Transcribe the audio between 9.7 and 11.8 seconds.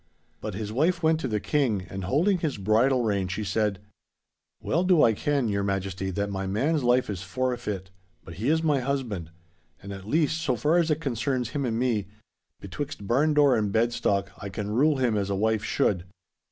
And at least, so far as it concerns him and